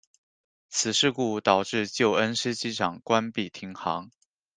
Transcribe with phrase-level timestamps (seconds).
[0.67, 4.09] 此事故导致旧恩施机场关闭停航。